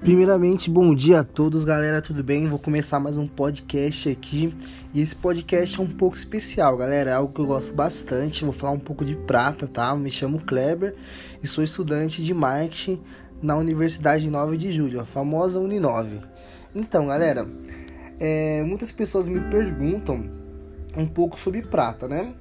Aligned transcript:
Primeiramente, 0.00 0.70
bom 0.70 0.94
dia 0.94 1.20
a 1.20 1.24
todos, 1.24 1.62
galera, 1.62 2.00
tudo 2.00 2.24
bem? 2.24 2.48
Vou 2.48 2.58
começar 2.58 2.98
mais 2.98 3.18
um 3.18 3.28
podcast 3.28 4.08
aqui. 4.08 4.56
E 4.94 5.00
esse 5.02 5.14
podcast 5.14 5.78
é 5.78 5.82
um 5.82 5.86
pouco 5.86 6.16
especial, 6.16 6.74
galera, 6.74 7.10
é 7.10 7.12
algo 7.12 7.34
que 7.34 7.38
eu 7.38 7.46
gosto 7.46 7.74
bastante. 7.74 8.42
Vou 8.42 8.52
falar 8.52 8.72
um 8.72 8.78
pouco 8.78 9.04
de 9.04 9.14
prata, 9.14 9.68
tá? 9.68 9.94
Me 9.94 10.10
chamo 10.10 10.40
Kleber 10.40 10.96
e 11.42 11.46
sou 11.46 11.62
estudante 11.62 12.24
de 12.24 12.32
marketing 12.32 12.98
na 13.42 13.54
Universidade 13.58 14.30
9 14.30 14.56
de 14.56 14.72
Julho, 14.72 15.00
a 15.00 15.04
famosa 15.04 15.60
Uninove. 15.60 16.22
Então, 16.74 17.08
galera, 17.08 17.46
é, 18.18 18.62
muitas 18.62 18.90
pessoas 18.90 19.28
me 19.28 19.40
perguntam 19.50 20.30
um 20.96 21.06
pouco 21.06 21.38
sobre 21.38 21.60
prata, 21.60 22.08
né? 22.08 22.32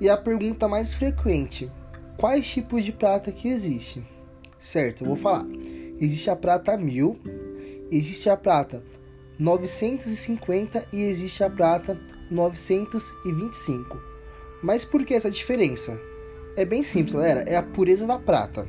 E 0.00 0.08
a 0.08 0.16
pergunta 0.16 0.68
mais 0.68 0.94
frequente: 0.94 1.68
quais 2.16 2.48
tipos 2.48 2.84
de 2.84 2.92
prata 2.92 3.32
que 3.32 3.48
existe? 3.48 4.00
Certo, 4.60 5.02
eu 5.02 5.08
vou 5.08 5.16
falar 5.16 5.44
existe 6.00 6.30
a 6.30 6.36
prata 6.36 6.76
1000, 6.76 7.18
existe 7.90 8.30
a 8.30 8.36
prata 8.36 8.82
950 9.38 10.86
e 10.92 11.02
existe 11.02 11.44
a 11.44 11.50
prata 11.50 11.98
925. 12.30 14.00
Mas 14.62 14.84
por 14.84 15.04
que 15.04 15.14
essa 15.14 15.30
diferença? 15.30 16.00
É 16.56 16.64
bem 16.64 16.84
simples, 16.84 17.14
galera, 17.14 17.40
é 17.42 17.56
a 17.56 17.62
pureza 17.62 18.06
da 18.06 18.18
prata. 18.18 18.68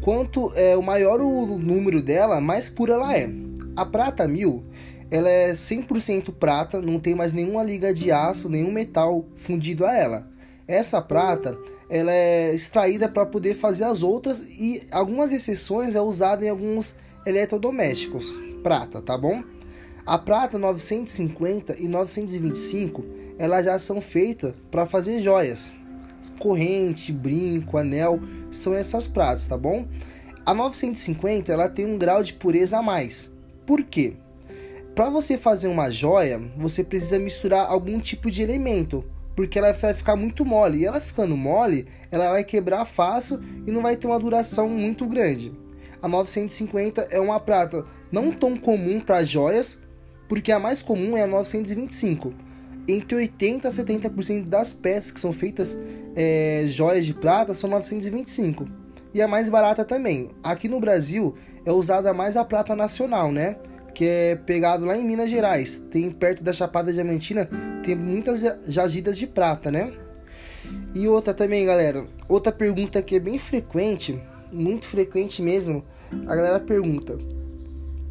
Quanto 0.00 0.52
é 0.54 0.76
o 0.76 0.82
maior 0.82 1.20
o 1.20 1.58
número 1.58 2.02
dela, 2.02 2.40
mais 2.40 2.68
pura 2.68 2.94
ela 2.94 3.16
é. 3.16 3.30
A 3.76 3.86
prata 3.86 4.28
1000, 4.28 4.62
ela 5.10 5.28
é 5.28 5.52
100% 5.52 6.32
prata, 6.34 6.82
não 6.82 7.00
tem 7.00 7.14
mais 7.14 7.32
nenhuma 7.32 7.62
liga 7.62 7.94
de 7.94 8.12
aço, 8.12 8.48
nenhum 8.48 8.70
metal 8.70 9.26
fundido 9.34 9.86
a 9.86 9.96
ela. 9.96 10.33
Essa 10.66 11.00
prata 11.02 11.58
ela 11.90 12.12
é 12.12 12.54
extraída 12.54 13.08
para 13.08 13.26
poder 13.26 13.54
fazer 13.54 13.84
as 13.84 14.02
outras 14.02 14.40
e 14.40 14.82
algumas 14.90 15.32
exceções 15.32 15.94
é 15.94 16.00
usada 16.00 16.44
em 16.44 16.48
alguns 16.48 16.96
eletrodomésticos. 17.26 18.38
Prata, 18.62 19.02
tá 19.02 19.16
bom? 19.16 19.44
A 20.06 20.18
prata 20.18 20.58
950 20.58 21.80
e 21.80 21.88
925 21.88 23.04
elas 23.38 23.66
já 23.66 23.78
são 23.78 24.00
feitas 24.00 24.54
para 24.70 24.86
fazer 24.86 25.20
joias. 25.20 25.74
Corrente, 26.38 27.12
brinco, 27.12 27.76
anel, 27.76 28.20
são 28.50 28.74
essas 28.74 29.06
pratas, 29.06 29.46
tá 29.46 29.58
bom? 29.58 29.86
A 30.46 30.54
950 30.54 31.52
ela 31.52 31.68
tem 31.68 31.84
um 31.84 31.98
grau 31.98 32.22
de 32.22 32.32
pureza 32.32 32.78
a 32.78 32.82
mais. 32.82 33.30
Por 33.66 33.82
quê? 33.82 34.16
Para 34.94 35.10
você 35.10 35.36
fazer 35.36 35.68
uma 35.68 35.90
joia, 35.90 36.40
você 36.56 36.84
precisa 36.84 37.18
misturar 37.18 37.66
algum 37.66 37.98
tipo 37.98 38.30
de 38.30 38.42
elemento 38.42 39.04
porque 39.34 39.58
ela 39.58 39.72
vai 39.72 39.94
ficar 39.94 40.16
muito 40.16 40.44
mole. 40.44 40.80
E 40.80 40.86
ela 40.86 41.00
ficando 41.00 41.36
mole, 41.36 41.86
ela 42.10 42.30
vai 42.30 42.44
quebrar 42.44 42.84
fácil 42.84 43.40
e 43.66 43.70
não 43.70 43.82
vai 43.82 43.96
ter 43.96 44.06
uma 44.06 44.18
duração 44.18 44.68
muito 44.68 45.06
grande. 45.06 45.52
A 46.00 46.08
950 46.08 47.08
é 47.10 47.18
uma 47.18 47.40
prata 47.40 47.84
não 48.12 48.30
tão 48.30 48.56
comum 48.56 49.00
para 49.00 49.24
joias, 49.24 49.82
porque 50.28 50.52
a 50.52 50.58
mais 50.58 50.82
comum 50.82 51.16
é 51.16 51.22
a 51.22 51.26
925. 51.26 52.32
Entre 52.86 53.16
80 53.16 53.66
a 53.66 53.70
70% 53.70 54.44
das 54.44 54.74
peças 54.74 55.10
que 55.10 55.18
são 55.18 55.32
feitas 55.32 55.80
é, 56.14 56.64
joias 56.66 57.06
de 57.06 57.14
prata 57.14 57.54
são 57.54 57.70
925. 57.70 58.66
E 59.14 59.22
a 59.22 59.28
mais 59.28 59.48
barata 59.48 59.84
também. 59.84 60.28
Aqui 60.42 60.68
no 60.68 60.80
Brasil 60.80 61.34
é 61.64 61.72
usada 61.72 62.12
mais 62.12 62.36
a 62.36 62.44
prata 62.44 62.74
nacional, 62.76 63.32
né? 63.32 63.56
Que 63.94 64.04
é 64.04 64.36
pegado 64.36 64.84
lá 64.84 64.96
em 64.96 65.04
Minas 65.04 65.30
Gerais. 65.30 65.76
Tem 65.90 66.10
perto 66.10 66.42
da 66.42 66.52
Chapada 66.52 66.92
Diamantina, 66.92 67.48
tem 67.82 67.94
muitas 67.94 68.42
jazidas 68.66 69.16
de 69.16 69.26
prata, 69.26 69.70
né? 69.70 69.92
E 70.94 71.08
outra 71.08 71.32
também, 71.32 71.64
galera, 71.64 72.04
outra 72.28 72.52
pergunta 72.52 73.02
que 73.02 73.16
é 73.16 73.20
bem 73.20 73.38
frequente, 73.38 74.20
muito 74.52 74.86
frequente 74.86 75.40
mesmo, 75.40 75.84
a 76.26 76.34
galera 76.34 76.60
pergunta: 76.60 77.16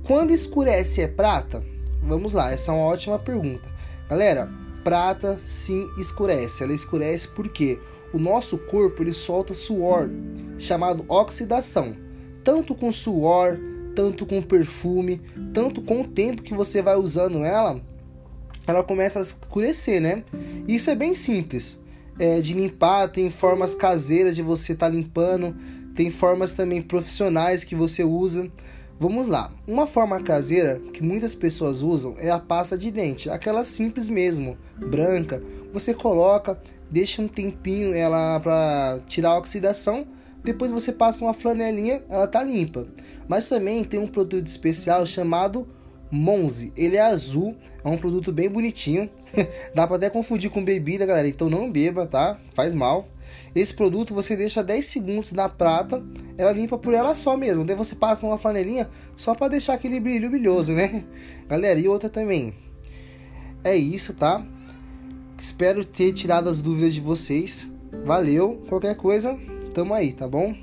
quando 0.03 0.31
escurece 0.31 1.01
é 1.01 1.07
prata? 1.07 1.63
Vamos 2.01 2.33
lá, 2.33 2.51
essa 2.51 2.71
é 2.71 2.75
uma 2.75 2.85
ótima 2.85 3.19
pergunta. 3.19 3.71
Galera, 4.09 4.49
prata 4.83 5.37
sim 5.39 5.87
escurece. 5.97 6.63
Ela 6.63 6.73
escurece 6.73 7.29
porque 7.29 7.79
o 8.13 8.19
nosso 8.19 8.57
corpo 8.57 9.01
ele 9.01 9.13
solta 9.13 9.53
suor, 9.53 10.09
chamado 10.57 11.05
oxidação. 11.07 11.95
Tanto 12.43 12.75
com 12.75 12.91
suor, 12.91 13.57
tanto 13.95 14.25
com 14.25 14.41
perfume, 14.41 15.21
tanto 15.53 15.81
com 15.81 16.01
o 16.01 16.07
tempo 16.07 16.41
que 16.41 16.53
você 16.53 16.81
vai 16.81 16.95
usando 16.95 17.43
ela, 17.43 17.81
ela 18.65 18.83
começa 18.83 19.19
a 19.19 19.21
escurecer, 19.21 20.01
né? 20.01 20.23
Isso 20.67 20.89
é 20.89 20.95
bem 20.95 21.13
simples 21.13 21.83
é, 22.19 22.39
de 22.39 22.53
limpar, 22.53 23.09
tem 23.09 23.29
formas 23.29 23.73
caseiras 23.73 24.35
de 24.35 24.41
você 24.41 24.73
estar 24.73 24.89
tá 24.89 24.95
limpando, 24.95 25.55
tem 25.95 26.09
formas 26.09 26.53
também 26.53 26.81
profissionais 26.81 27.63
que 27.63 27.75
você 27.75 28.03
usa. 28.03 28.49
Vamos 28.99 29.27
lá, 29.27 29.51
uma 29.67 29.87
forma 29.87 30.21
caseira 30.21 30.79
que 30.93 31.03
muitas 31.03 31.35
pessoas 31.35 31.81
usam 31.81 32.15
é 32.17 32.29
a 32.29 32.39
pasta 32.39 32.77
de 32.77 32.89
dente, 32.91 33.29
aquela 33.29 33.63
simples 33.63 34.09
mesmo, 34.09 34.57
branca. 34.77 35.43
Você 35.73 35.93
coloca, 35.93 36.61
deixa 36.93 37.21
um 37.21 37.27
tempinho 37.27 37.95
ela 37.95 38.39
para 38.39 38.99
tirar 39.07 39.31
a 39.31 39.37
oxidação 39.37 40.07
depois 40.43 40.71
você 40.71 40.91
passa 40.91 41.23
uma 41.23 41.33
flanelinha, 41.33 42.03
ela 42.09 42.27
tá 42.27 42.43
limpa. 42.43 42.85
Mas 43.27 43.47
também 43.47 43.83
tem 43.83 43.99
um 43.99 44.07
produto 44.07 44.45
especial 44.45 45.05
chamado 45.05 45.67
Monze. 46.11 46.73
Ele 46.75 46.97
é 46.97 47.01
azul, 47.01 47.55
é 47.83 47.87
um 47.87 47.97
produto 47.97 48.31
bem 48.31 48.49
bonitinho. 48.49 49.09
Dá 49.73 49.87
para 49.87 49.95
até 49.95 50.09
confundir 50.09 50.51
com 50.51 50.63
bebida, 50.63 51.05
galera. 51.05 51.27
Então 51.27 51.49
não 51.49 51.71
beba, 51.71 52.05
tá? 52.05 52.37
Faz 52.53 52.75
mal. 52.75 53.07
Esse 53.55 53.73
produto 53.73 54.13
você 54.13 54.35
deixa 54.35 54.63
10 54.63 54.85
segundos 54.85 55.31
na 55.31 55.47
prata, 55.47 56.03
ela 56.37 56.51
limpa 56.51 56.77
por 56.77 56.93
ela 56.93 57.15
só 57.15 57.37
mesmo. 57.37 57.63
Daí 57.63 57.75
você 57.75 57.95
passa 57.95 58.25
uma 58.25 58.37
flanelinha 58.37 58.89
só 59.15 59.33
para 59.33 59.47
deixar 59.47 59.75
aquele 59.75 59.99
brilho 59.99 60.29
brilhoso, 60.29 60.73
né? 60.73 61.05
Galera, 61.47 61.79
e 61.79 61.87
outra 61.87 62.09
também. 62.09 62.53
É 63.63 63.75
isso, 63.75 64.13
tá? 64.13 64.45
Espero 65.43 65.83
ter 65.83 66.13
tirado 66.13 66.47
as 66.47 66.61
dúvidas 66.61 66.93
de 66.93 67.01
vocês. 67.01 67.69
Valeu, 68.05 68.63
qualquer 68.69 68.95
coisa, 68.95 69.37
tamo 69.73 69.93
aí, 69.93 70.13
tá 70.13 70.25
bom? 70.25 70.55